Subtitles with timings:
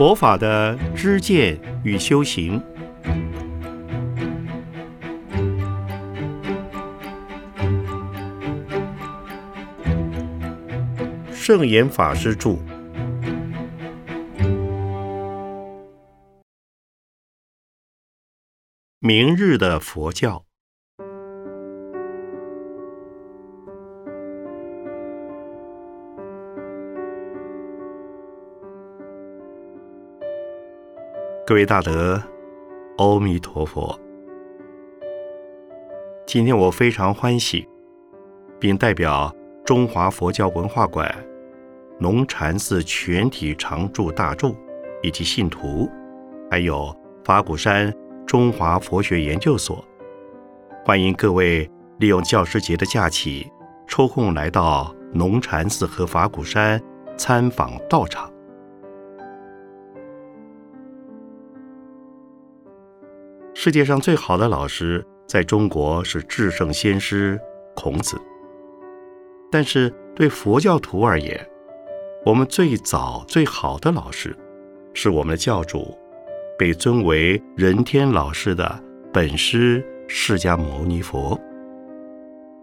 [0.00, 2.58] 佛法的知见与修行，
[11.30, 12.56] 圣严法师著。
[19.00, 20.46] 明日的佛教。
[31.50, 32.22] 各位大德，
[32.98, 33.98] 阿弥陀佛！
[36.24, 37.66] 今天我非常欢喜，
[38.60, 41.12] 并代表中华佛教文化馆、
[41.98, 44.54] 龙禅寺全体常住大众
[45.02, 45.90] 以及信徒，
[46.48, 47.92] 还有法鼓山
[48.24, 49.84] 中华佛学研究所，
[50.84, 53.50] 欢迎各位利用教师节的假期，
[53.88, 56.80] 抽空来到龙禅寺和法鼓山
[57.16, 58.29] 参访道场。
[63.62, 67.38] 世界上最好的老师，在中国是至圣先师
[67.76, 68.18] 孔子。
[69.52, 71.46] 但是对佛教徒而言，
[72.24, 74.34] 我们最早最好的老师，
[74.94, 75.94] 是我们的教主，
[76.58, 81.38] 被尊为人天老师的本师释迦牟尼佛。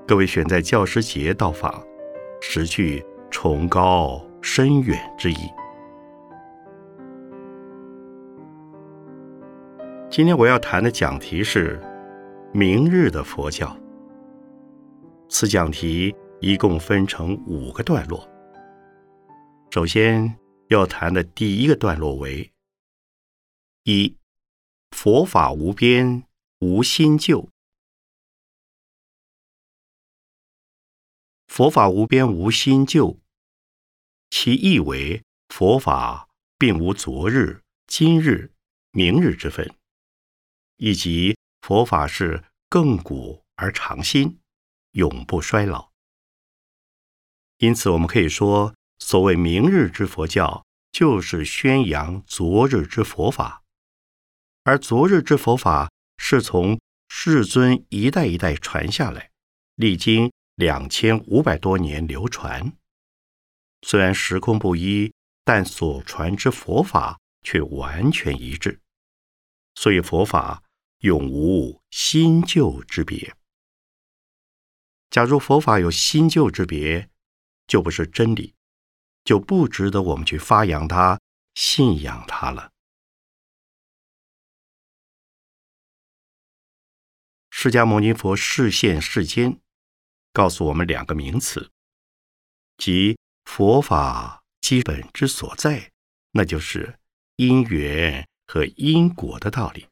[0.08, 1.80] 各位选在教师节到访，
[2.42, 5.38] 实具崇高深远之意。
[10.18, 11.80] 今天我要谈的讲题是
[12.52, 13.80] “明日的佛教”。
[15.30, 18.28] 此讲题一共分成五个段落。
[19.70, 20.36] 首先
[20.70, 22.52] 要谈的第一个段落为：
[23.84, 24.18] 一、
[24.90, 26.24] 佛法无边
[26.62, 27.48] 无新旧。
[31.46, 33.20] 佛法无边无新旧，
[34.31, 38.52] 其意为佛法并无昨日、今日、
[38.90, 39.77] 明日之分。
[40.78, 44.40] 以及佛法是亘古而长新，
[44.92, 45.92] 永不衰老。
[47.58, 53.64] 因此，我们可以说，所谓明日之佛教，就是宣扬昨日之佛法。
[54.64, 59.32] 而昨日之佛法是从世尊一代一代传下来，
[59.76, 62.72] 历经两千五百多年流传。
[63.82, 65.12] 虽然时空不一，
[65.44, 68.80] 但所传之佛法却完全一致。
[69.74, 70.64] 所以佛法。
[71.00, 73.35] 永无新旧之别。
[75.09, 77.09] 假如佛法有新旧之别，
[77.66, 78.56] 就不是真理，
[79.24, 81.19] 就不值得我们去发扬它、
[81.56, 82.72] 信仰它了。
[87.50, 89.59] 释迦牟尼佛示现世间，
[90.31, 91.72] 告诉我们两个名词，
[92.78, 95.91] 即佛法基本之所在，
[96.31, 97.00] 那就是
[97.38, 99.88] 因缘和因果的道理。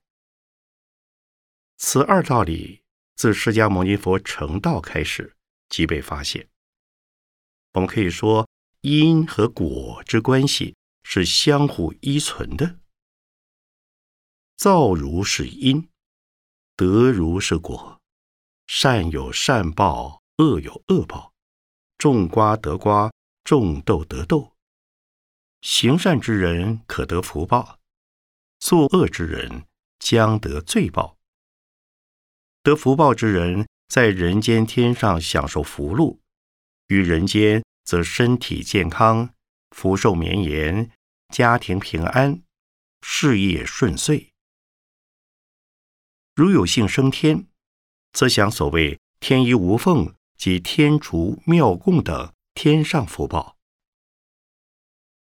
[1.78, 2.82] 此二道理
[3.16, 5.36] 自释迦牟尼佛成道开始
[5.70, 6.50] 即被发现。
[7.74, 8.48] 我们可以说，
[8.82, 12.80] 因和果之关系是相互依存的。
[14.56, 15.90] 造如是因，
[16.78, 18.02] 得如是果。
[18.68, 21.34] 善有善报，恶有恶报。
[21.98, 23.12] 种瓜得瓜，
[23.44, 24.56] 种豆得豆。
[25.62, 27.80] 行善之人可得福报，
[28.60, 29.66] 作恶之人
[30.00, 31.15] 将得罪报。
[32.66, 36.20] 得福报之人，在人间天上享受福禄；
[36.88, 39.30] 于人间则身体健康、
[39.70, 40.90] 福寿绵延、
[41.30, 42.42] 家庭平安、
[43.04, 44.32] 事业顺遂。
[46.34, 47.46] 如有幸升天，
[48.14, 53.56] 则享所谓天衣无缝及天竺妙供等天上福报。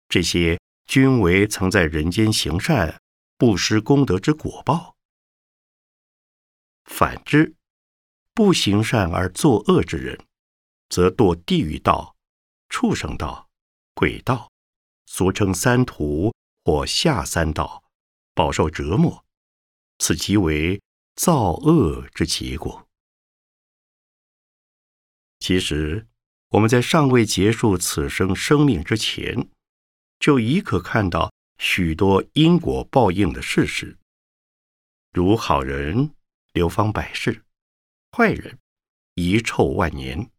[0.08, 3.00] 这些均为曾在人间行善、
[3.38, 4.96] 布施功德之果报。
[6.90, 7.56] 反之，
[8.34, 10.20] 不行善而作恶之人，
[10.90, 12.18] 则堕地狱道、
[12.68, 13.48] 畜生道、
[13.94, 14.52] 鬼道，
[15.06, 16.34] 俗称三途
[16.66, 17.86] 或下三道，
[18.34, 19.24] 饱受折磨。
[20.00, 20.82] 此即为
[21.16, 22.86] 造恶之结果。
[25.40, 26.06] 其实，
[26.50, 29.48] 我们在尚未结束此生生命之前，
[30.20, 33.98] 就已可看到许多因果报应的事实，
[35.14, 36.14] 如好人。
[36.54, 37.44] 流芳百世，
[38.12, 38.58] 坏人
[39.16, 40.30] 遗臭万年；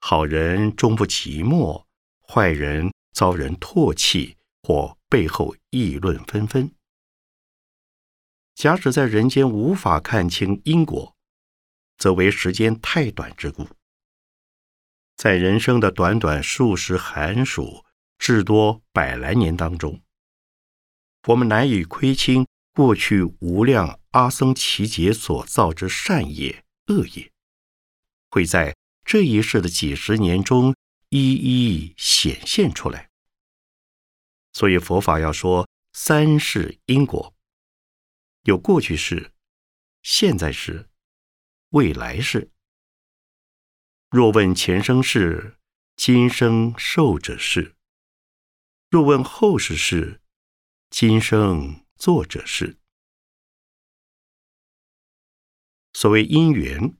[0.00, 1.86] 好人终不寂寞，
[2.20, 6.70] 坏人遭人唾弃或背后议论纷纷。
[8.54, 11.16] 假使在人间无法看清因果，
[11.96, 13.66] 则为时间太短之故。
[15.16, 17.84] 在人生的短短数十寒暑，
[18.18, 20.02] 至多百来年当中，
[21.28, 27.30] 我们难以窥清过去无量阿僧祇劫所造之善业、恶业，
[28.30, 30.74] 会在这一世的几十年中
[31.08, 33.10] 一一显现出来。
[34.52, 37.32] 所以佛法要说三世因果，
[38.42, 39.32] 有过去式、
[40.02, 40.88] 现在式、
[41.70, 42.50] 未来式。
[44.10, 45.58] 若问前生事，
[45.94, 47.74] 今生受者是；
[48.90, 50.20] 若问后世事，
[50.90, 52.78] 今生作者是。
[55.92, 56.96] 所谓因缘，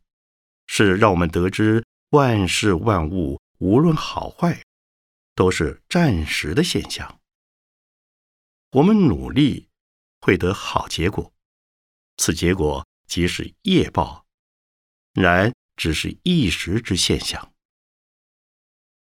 [0.66, 4.62] 是让我们得知万事万物无论好坏，
[5.34, 7.20] 都是暂时的现象。
[8.70, 9.68] 我们努力
[10.20, 11.32] 会得好结果，
[12.16, 14.26] 此结果即是业报，
[15.12, 17.52] 然只是一时之现象。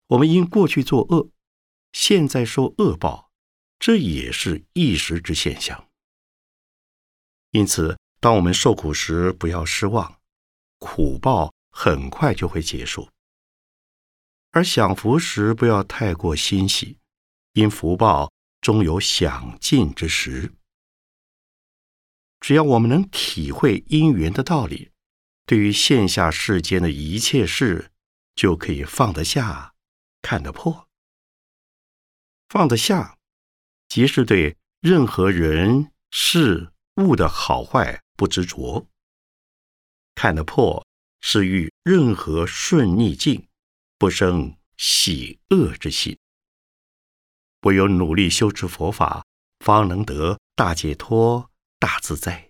[0.07, 1.31] 我们因过去作恶，
[1.93, 3.30] 现在受恶报，
[3.81, 5.89] 这也是一时之现象。
[7.49, 10.21] 因此，当我们受苦时，不要失望，
[10.77, 13.09] 苦报很快就会结束；
[14.51, 16.99] 而享福时，不要太过欣喜，
[17.53, 18.31] 因福报。
[18.61, 20.53] 终有享尽之时。
[22.39, 24.91] 只要我们能体会因缘的道理，
[25.47, 27.91] 对于现下世间的一切事，
[28.35, 29.73] 就可以放得下，
[30.21, 30.87] 看得破。
[32.49, 33.17] 放得下，
[33.91, 38.87] 即是对任何人事物的好坏不执着；
[40.15, 40.87] 看得破，
[41.19, 43.49] 是遇任何顺逆境
[43.97, 46.17] 不生喜恶之心。
[47.63, 49.25] 唯有努力修持佛法，
[49.59, 52.49] 方能得大解脱、大自在。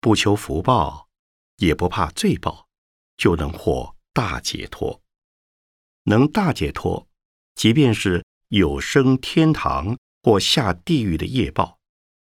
[0.00, 1.10] 不求福报，
[1.58, 2.66] 也不怕罪报，
[3.18, 5.02] 就能获大解脱。
[6.04, 7.06] 能大解脱，
[7.54, 11.78] 即便是有生天堂或下地狱的业报，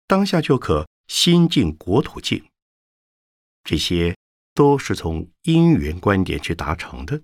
[0.06, 2.44] 当下就可心净国土净。
[3.64, 4.16] 这些
[4.54, 7.22] 都是从因缘观点去达成的。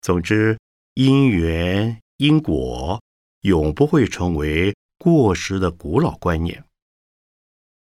[0.00, 0.58] 总之，
[0.94, 2.00] 因缘。
[2.18, 3.00] 因果
[3.42, 6.64] 永不会成为过时的古老观念。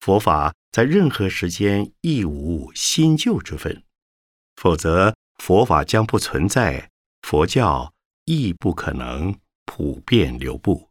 [0.02, 3.86] 佛法在任何时间亦无新旧之分，
[4.58, 7.94] 否则佛法将不存在，佛教
[8.26, 9.34] 亦不可能
[9.64, 10.87] 普遍流布。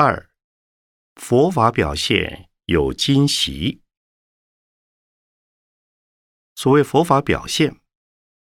[0.00, 0.30] 二，
[1.16, 3.82] 佛法表现有今习。
[6.54, 7.80] 所谓佛法表现，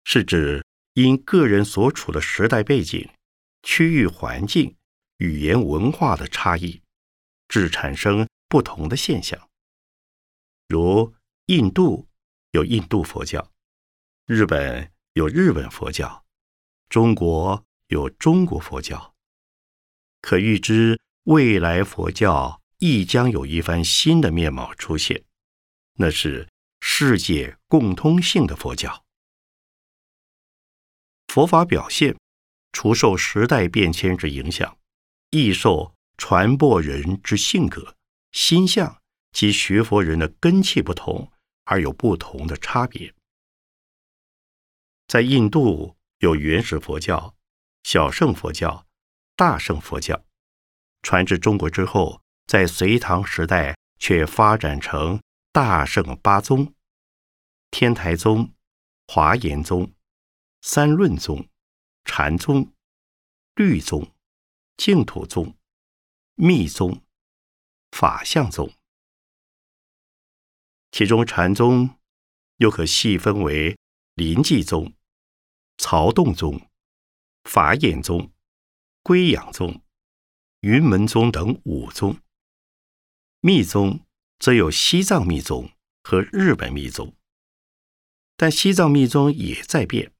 [0.05, 3.07] 是指因个人所处的时代背景、
[3.61, 4.75] 区域环境、
[5.17, 6.81] 语言文化的差异，
[7.47, 9.47] 致产生不同的现象。
[10.67, 11.13] 如
[11.45, 12.07] 印度
[12.53, 13.51] 有印度佛教，
[14.25, 16.25] 日本有日本佛教，
[16.89, 19.13] 中国有中国佛教，
[20.21, 20.99] 可预知。
[21.25, 25.23] 未来佛教亦将有一番新的面貌出现，
[25.93, 26.47] 那是
[26.81, 29.03] 世界共通性的佛教。
[31.27, 32.15] 佛法表现，
[32.73, 34.77] 除受时代变迁之影响，
[35.31, 37.95] 亦受传播人之性格、
[38.31, 41.31] 心相及学佛人的根气不同
[41.63, 43.11] 而有不同的差别。
[45.07, 47.35] 在印度有原始佛教、
[47.81, 48.85] 小乘佛教、
[49.35, 50.23] 大乘佛教。
[51.05, 55.21] 传至中国之后，在隋唐时代却发展成
[55.51, 56.73] 大圣八宗：
[57.69, 58.51] 天台宗、
[59.05, 59.93] 华严宗、
[60.63, 61.47] 三论宗、
[62.05, 62.73] 禅宗、
[63.53, 64.11] 律宗、
[64.77, 65.55] 净土宗、
[66.33, 66.99] 密宗、
[67.91, 68.73] 法相宗。
[70.89, 71.99] 其中禅宗
[72.57, 73.77] 又可细分为
[74.15, 74.91] 临济宗、
[75.77, 76.59] 曹洞宗、
[77.43, 78.31] 法眼宗、
[79.03, 79.84] 归养宗。
[80.65, 82.17] 云门宗等五宗，
[83.41, 83.99] 密宗
[84.39, 85.69] 则有西藏密宗
[86.01, 87.13] 和日本密宗，
[88.35, 90.11] 但西藏密宗也在变，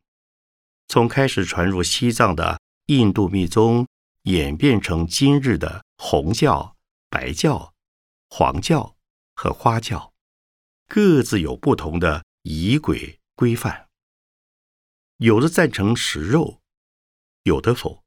[0.87, 3.87] 从开始传入西藏的印度密宗，
[4.25, 6.77] 演变成今日的红教、
[7.09, 7.73] 白教、
[8.29, 8.95] 黄教
[9.33, 10.13] 和花教，
[10.87, 13.87] 各自有不同的仪轨规范，
[15.17, 16.61] 有的赞成食肉，
[17.41, 18.03] 有的否，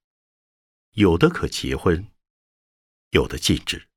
[0.92, 2.08] 有的可结婚。
[3.10, 3.88] 有的禁止，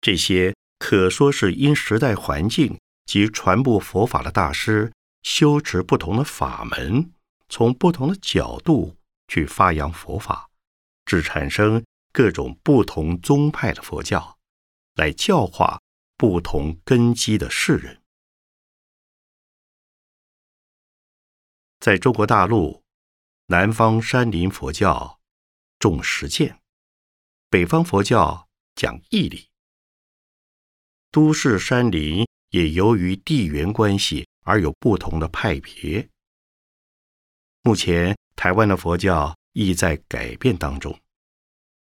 [0.00, 4.92] 这些可说是因时代环境及传播佛法的大师
[5.22, 7.12] 修持不同的法门，
[7.48, 8.96] 从不同的角度
[9.28, 10.50] 去发扬佛法，
[11.06, 14.38] 致产生各种不同宗派的佛教，
[14.94, 15.80] 来教化
[16.16, 18.02] 不同根基的世人。
[21.80, 22.82] 在中国大陆，
[23.46, 25.20] 南方山林佛教
[25.78, 26.60] 重实践，
[27.54, 29.48] 北方佛教讲义理。
[31.12, 36.08] 都市山林也由于地缘关系而有不同的派别。
[37.62, 40.98] 目前，台湾的佛教亦在改变当中，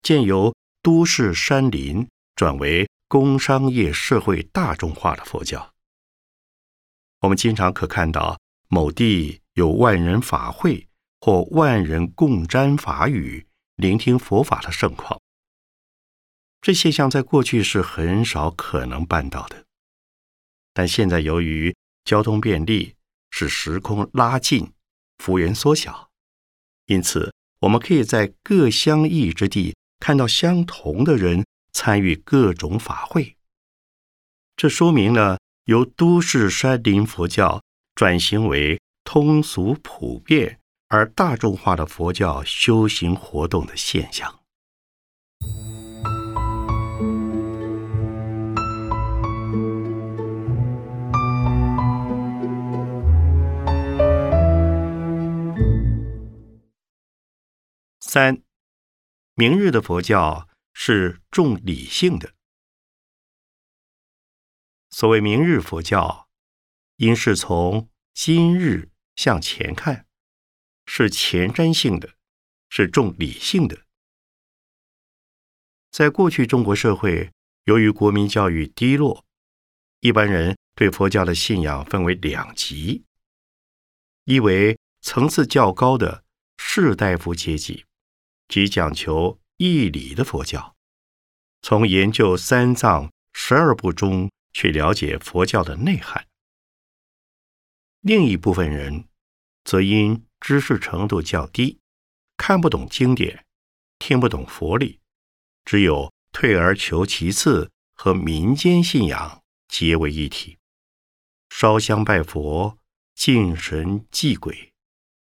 [0.03, 5.73] 渐由都市山林转为工商业社会大众化的佛教。
[7.21, 8.39] 我们经常可看到
[8.69, 9.41] 某地。
[9.55, 10.87] 有万人法会
[11.21, 15.19] 或万人共沾法语、聆听佛法的盛况，
[16.63, 19.67] 这现象在过去是很少可能办到的。
[20.73, 22.95] 但现在由于交通便利，
[23.31, 24.73] 使时空拉近、
[25.19, 26.09] 幅员缩小，
[26.87, 33.37] 因此我们可以在各相异之地看到相同的人参与各种法会。
[34.57, 37.61] 这说明了由都市山林佛教
[37.95, 38.81] 转型为。
[39.05, 44.41] 通俗普遍而大众化的佛教修行活动的现象。
[58.15, 58.43] 三，
[59.33, 62.35] 明日的佛教是重理性的。
[64.91, 66.29] 所谓明日佛教，
[66.97, 68.91] 应是从今日。
[69.17, 70.07] 向前看，
[70.85, 72.13] 是前瞻性的，
[72.69, 73.87] 是重理性的。
[75.91, 77.33] 在过去中国社会，
[77.65, 79.25] 由于国民教育低落，
[80.01, 83.07] 一般人对佛教的信仰分为两极：
[84.25, 86.27] 一为层次较高的
[86.59, 87.87] 士大夫阶级，
[88.49, 90.75] 即讲求义理的佛教，
[91.63, 96.25] 从研究三藏十二部中去了解佛教的内涵；
[98.01, 99.05] 另一部分人。
[99.65, 101.79] 则因知识程度较低，
[102.37, 103.45] 看不懂经典，
[104.01, 104.99] 听不懂佛理，
[105.65, 110.59] 只有退而求其次和民间信仰结为一体，
[111.51, 112.77] 烧香拜佛、
[113.15, 114.73] 敬神祭鬼，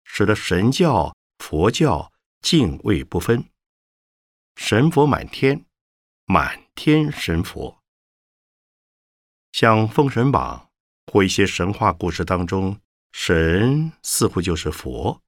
[0.03, 2.11] 使得神教、佛教
[2.45, 3.49] 敬畏不分，
[4.55, 5.65] 神佛满天，
[6.25, 7.81] 满天神佛。
[9.51, 10.69] 像《封神榜》
[11.11, 12.79] 或一些神话故事当中。
[13.11, 15.23] 神似乎就是佛，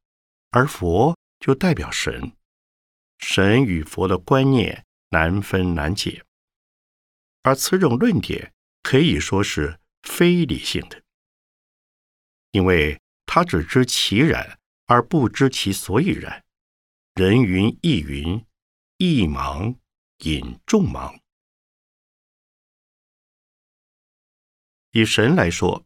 [0.52, 2.34] 而佛就代表神，
[3.18, 6.24] 神与佛的观念难分难解，
[7.42, 11.02] 而此种论点可以说是非理性的，
[12.52, 16.44] 因为他只知其然而不知其所以然，
[17.18, 18.46] 人云亦云，
[18.98, 19.76] 一盲
[20.20, 21.20] 引众盲。
[24.92, 25.84] 以神来说，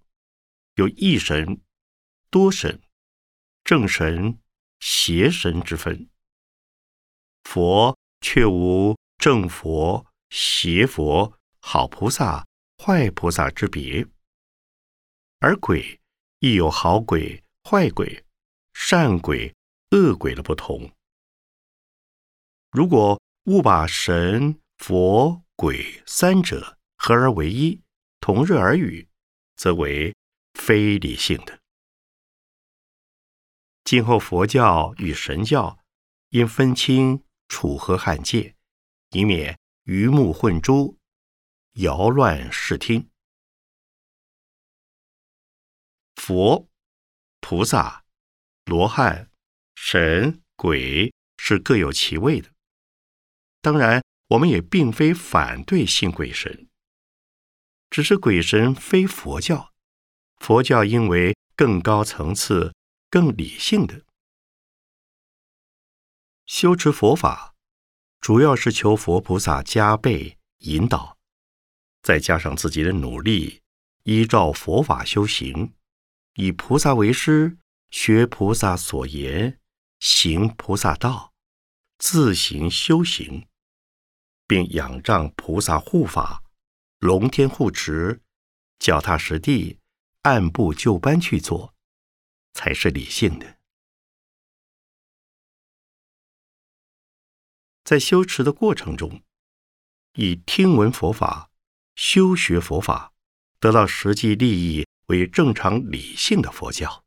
[0.75, 1.61] 有一神。
[2.29, 2.81] 多神、
[3.63, 4.39] 正神、
[4.81, 6.09] 邪神之分，
[7.43, 12.45] 佛却无正佛、邪佛、好菩萨、
[12.77, 14.05] 坏菩萨之别，
[15.39, 16.01] 而鬼
[16.39, 18.25] 亦有好鬼、坏鬼、
[18.73, 19.55] 善鬼、
[19.91, 20.91] 恶鬼的不同。
[22.71, 27.81] 如果误把神、佛、鬼三者合而为一，
[28.21, 29.09] 同日而语，
[29.57, 30.15] 则为
[30.53, 31.59] 非理性的。
[33.83, 35.79] 今后佛教与神教
[36.29, 38.55] 应分清楚河汉界，
[39.09, 40.97] 以免鱼目混珠，
[41.73, 43.09] 扰乱视听。
[46.15, 46.69] 佛、
[47.41, 48.05] 菩萨、
[48.63, 49.29] 罗汉、
[49.75, 52.49] 神、鬼是各有其位的。
[53.61, 56.67] 当然，我们也并非反对信鬼神，
[57.89, 59.71] 只是鬼神非佛教，
[60.37, 62.73] 佛教应为更高层次。
[63.11, 64.05] 更理性的
[66.45, 67.55] 修持佛法，
[68.21, 71.17] 主要是求佛菩萨加倍引导，
[72.01, 73.61] 再加上自己的努力，
[74.03, 75.73] 依照佛法修行，
[76.35, 77.57] 以菩萨为师，
[77.89, 79.59] 学菩萨所言，
[79.99, 81.33] 行菩萨道，
[81.97, 83.45] 自行修行，
[84.51, 86.43] 并仰仗菩萨护法、
[87.00, 88.22] 龙天护持，
[88.79, 89.79] 脚踏实地，
[90.24, 91.74] 按部就班去做。
[92.51, 93.60] 才是理性的。
[97.86, 99.24] 在修持的过程中，
[100.15, 101.50] 以听闻佛法、
[101.96, 103.13] 修学佛法，
[103.62, 107.05] 得到实际利益为正常理性的佛教。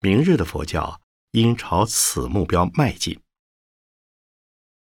[0.00, 3.21] 明日的佛教应朝此目标迈进。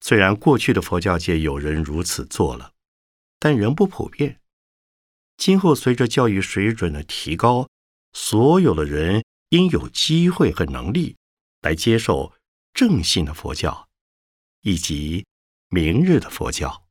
[0.08, 2.72] 虽然过去的佛教界有人如此做了，
[3.40, 4.40] 但仍不普遍。
[5.36, 7.68] 今后随着教育水准的提高，
[8.14, 11.18] 所有的人应有机会和能力
[11.62, 12.34] 来接受
[12.74, 13.90] 正信的佛教，
[14.62, 15.26] 以及
[15.68, 16.87] 明日的佛教。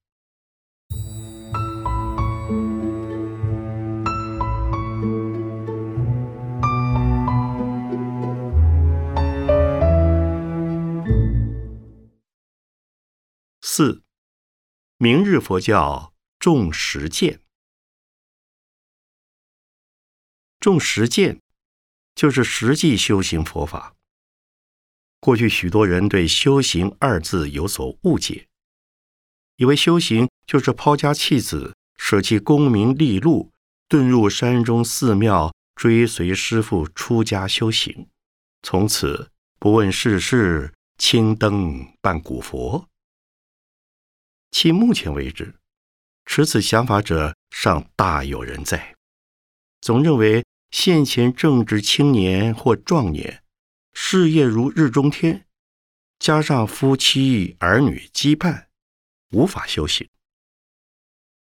[13.79, 14.03] 四，
[14.97, 17.43] 明日佛教重实践。
[20.59, 21.43] 重实践，
[22.15, 23.95] 就是实际修行佛法。
[25.21, 28.49] 过去许多人对“修行”二字有所误解，
[29.57, 33.53] 以为修行就是抛家弃子、舍弃功名利禄，
[33.91, 38.09] 遁入山中寺庙，追随师父出家修行，
[38.63, 42.89] 从此不问世事，青灯伴古佛。
[44.59, 45.55] 其目前为止，
[46.25, 48.97] 持此想法者尚大有人在。
[49.83, 53.45] 总认为现前正值青年或壮年，
[53.93, 55.47] 事业如日中天，
[56.19, 58.69] 加上夫妻儿女羁绊，
[59.29, 60.09] 无法修行。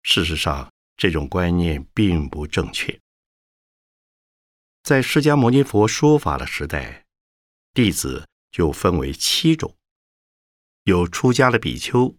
[0.02, 3.00] 事实上，这种观念并不正确。
[4.82, 7.06] 在释迦牟尼佛说法的时代，
[7.72, 9.74] 弟子就分为七种：
[10.82, 12.14] 有出家的比丘。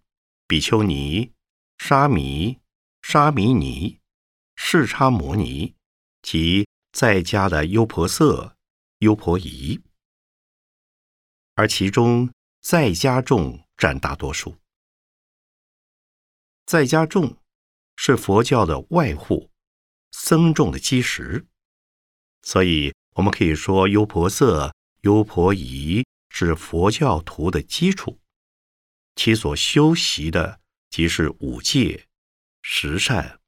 [0.49, 1.31] 比丘尼、
[1.77, 2.57] 沙弥、
[3.03, 3.99] 沙弥尼、
[4.55, 5.75] 视叉摩尼
[6.23, 8.57] 及在家的优婆塞、
[8.97, 9.79] 优婆夷，
[11.53, 14.55] 而其中在家众占大多数。
[16.65, 17.37] 在家众
[17.95, 19.51] 是佛教的外护，
[20.11, 21.45] 僧众的基石，
[22.41, 28.17] 所以我们可以说优婆塞、优婆夷是佛教徒的基础。
[29.21, 32.07] 其所修习的，即是五戒、
[32.61, 33.41] 十善、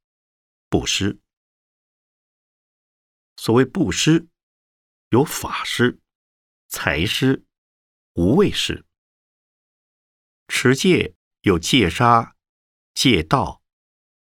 [0.67, 1.21] 布施。
[3.37, 4.27] 所谓布施，
[5.11, 6.01] 有法施、
[6.67, 7.45] 财施、
[8.15, 8.83] 无畏施；
[10.49, 12.35] 持戒有戒杀、
[12.93, 13.63] 戒道、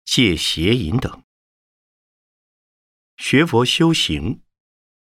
[0.03, 1.23] 戒邪淫等。
[3.15, 4.43] 学佛修行，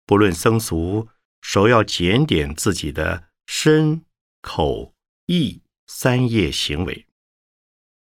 [0.05, 1.07] 不论僧俗，
[1.41, 4.05] 首要检点自己的身、
[4.41, 4.93] 口、
[5.27, 5.61] 意。
[5.87, 7.07] 三业行为，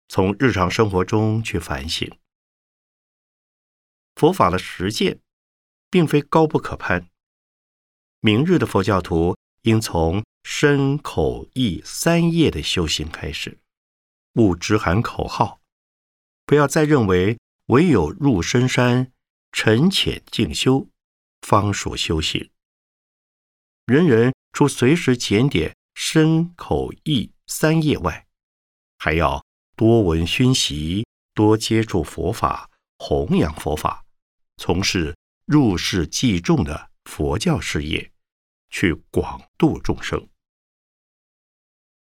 [0.09, 2.11] 从日常生活中去反省
[4.15, 5.19] 佛法的实践，
[5.91, 7.11] 并非高不可攀。
[8.21, 13.59] 明日的佛教徒应从身口意三业的修行开始，
[14.35, 15.61] 勿只喊口号，
[16.47, 19.13] 不要再认为唯有入深山
[19.51, 20.89] 沉潜静修，
[21.43, 22.51] 方属修行。
[23.87, 27.34] 人人除随时检点身口意。
[27.47, 28.27] 三业外，
[28.99, 29.45] 还要
[29.77, 34.05] 多闻熏习，多接触佛法，弘扬佛法，
[34.57, 38.13] 从事入世济众的佛教事业，
[38.71, 40.29] 去广度众生。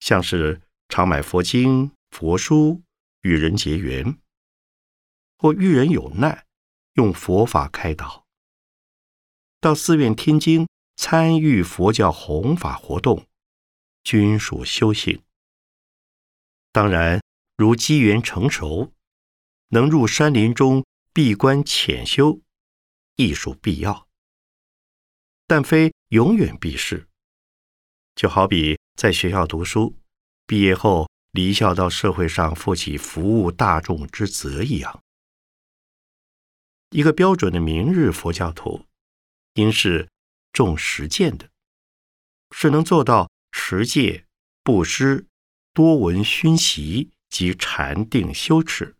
[0.01, 2.83] 像是常买佛经、佛书，
[3.23, 4.19] 与人结缘；
[5.39, 6.47] 或遇人有难，
[6.95, 8.25] 用佛法开导；
[9.61, 13.27] 到寺院听经，参与佛教弘法活动。
[14.05, 15.23] 均属修行。
[16.71, 17.21] 当然，
[17.57, 18.93] 如机缘成熟，
[19.69, 22.41] 能入山林中闭关潜修，
[23.17, 24.07] 亦属必要。
[25.47, 27.09] 但非永远必是。
[28.15, 29.97] 就好比在学校读书，
[30.47, 35.03] 毕业后离校到社会上负起服务大众之责一样。
[36.91, 38.87] 一个标准的明日佛教徒，
[39.55, 40.09] 应是
[40.53, 41.49] 重实践的，
[42.51, 43.31] 是能做到。
[43.57, 44.27] 持戒、
[44.65, 45.29] 布施、
[45.73, 48.97] 多闻熏习及禅定修持，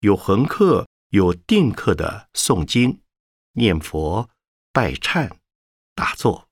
[0.00, 3.00] 有恒刻、有定刻的诵经、
[3.52, 4.28] 念佛、
[4.72, 5.30] 拜忏、
[5.94, 6.48] 打坐，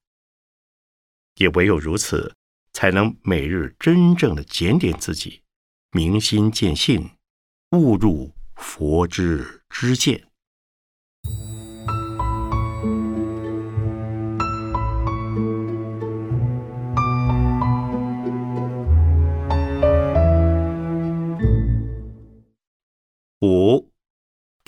[1.34, 2.34] 也唯有如此，
[2.72, 5.42] 才能每日真正的检点自己，
[5.90, 7.10] 明心见性，
[7.72, 10.30] 悟入佛之知见。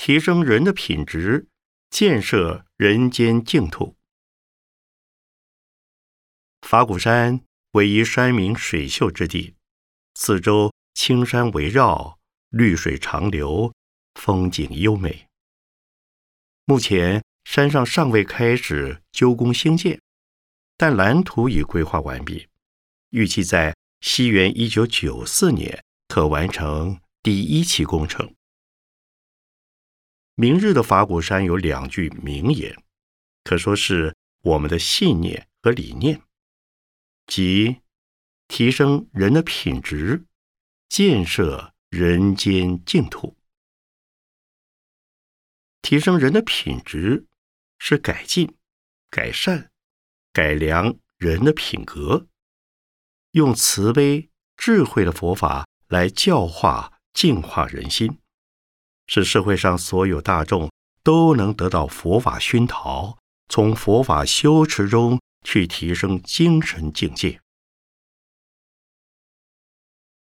[0.09, 1.49] 提升人的品质，
[1.91, 3.95] 建设人间净土。
[6.63, 9.55] 法鼓山位于山明水秀之地，
[10.15, 12.19] 四周青山围绕，
[12.49, 13.75] 绿水长流，
[14.15, 15.27] 风景优美。
[16.65, 20.01] 目前山上尚未开始纠工兴建，
[20.79, 22.49] 但蓝图已规划完毕，
[23.11, 26.99] 预计在西元一九九四年可完成。
[27.23, 28.35] 第一期工程。
[30.41, 32.81] 明日的法鼓山有两句名言，
[33.43, 36.23] 可说是我们的信念和理念，
[37.27, 37.81] 即
[38.47, 40.27] 提升人的品质，
[40.89, 43.37] 建设人间净土。
[45.83, 47.27] 提升人的品质，
[47.81, 48.57] 是改进、
[49.11, 49.73] 改善、
[50.33, 52.29] 改良人的品格，
[53.33, 58.21] 用慈悲、智慧的佛法来教化、净化人心，
[59.09, 60.71] 使社会上所有大众
[61.03, 63.19] 都能得到佛法熏陶，
[63.49, 67.41] 从佛法修持中去提升精神境界。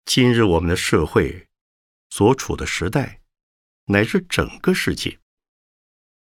[0.07, 1.47] 今日我们的社会
[2.11, 3.21] 所处的时代，
[3.85, 5.19] 乃至整个世界。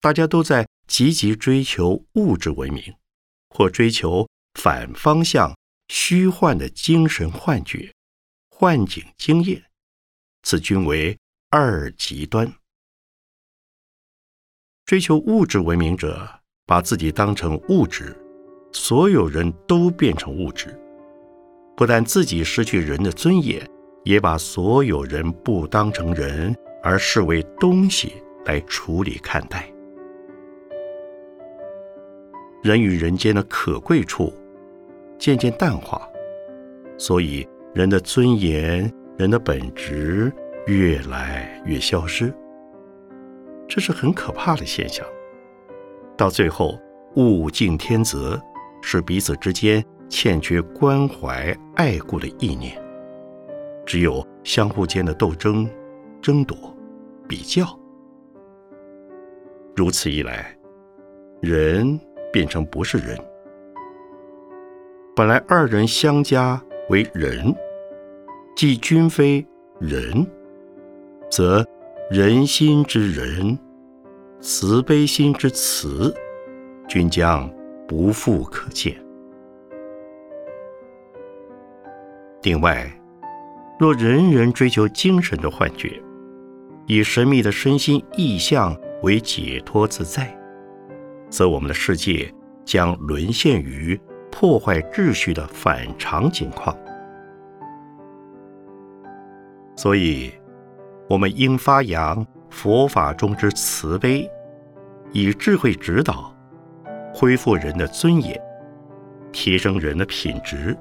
[0.00, 2.94] 大家都在积极追求物质文明，
[3.50, 5.56] 或追求反方向、
[5.88, 7.92] 虚幻的精神幻觉、
[8.48, 9.70] 幻境经验，
[10.44, 11.18] 此均为
[11.50, 12.46] 二极端。
[14.84, 16.28] 追求物质文明者，
[16.66, 18.14] 把自己当成物质，
[18.70, 20.78] 所有人都变成物质，
[21.74, 23.66] 不但自己失去人的尊严，
[24.04, 29.72] 也把所有人不当成人，而视为东西来处理看待。
[32.62, 34.34] 人与人间的可贵处
[35.18, 36.06] 渐渐淡化，
[36.98, 40.30] 所以人的尊严、人的本质
[40.68, 42.32] 越来越消失。
[43.66, 45.04] 这是很可怕的现象。
[46.16, 46.78] 到最后，
[47.16, 48.40] 物竞天择，
[48.80, 52.80] 是彼此之间欠缺关怀、爱顾的意念，
[53.84, 55.68] 只有相互间的斗争、
[56.22, 56.56] 争夺、
[57.26, 57.66] 比较。
[59.74, 60.56] 如此一来，
[61.40, 61.98] 人。
[62.30, 63.18] 变成不是人。
[65.16, 67.54] 本来二人相加为人，
[68.54, 69.44] 即均非
[69.80, 70.30] 人，
[71.30, 71.66] 则
[72.10, 73.58] 人心之仁、
[74.40, 76.14] 慈悲心之慈，
[76.88, 77.50] 均将
[77.86, 78.96] 不复可见。
[82.42, 82.90] 另外，
[83.78, 86.00] 若人人追求精神的幻觉，
[86.86, 90.34] 以神秘的身心意象为解脱自在。
[91.28, 92.32] 则我们的世界
[92.64, 96.74] 将沦陷于破坏秩序的反常境况。
[99.76, 100.32] 所以，
[101.08, 104.30] 我们应发扬佛法中之慈悲，
[105.12, 106.30] 以智慧指导，
[107.14, 108.38] 恢复人的尊严，
[109.32, 110.76] 提升人的品质，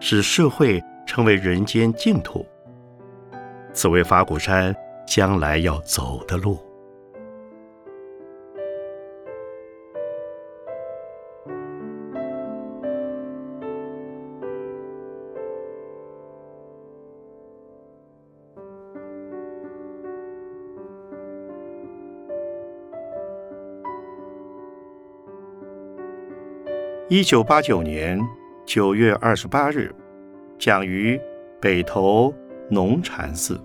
[0.00, 2.46] 使社会成为人间净土。
[3.74, 4.74] 此为法鼓山
[5.06, 6.58] 将来要走的路。
[27.14, 28.18] 一九八九年
[28.64, 29.94] 九月二十八日，
[30.58, 31.20] 讲于
[31.60, 32.34] 北投
[32.70, 33.60] 农禅寺。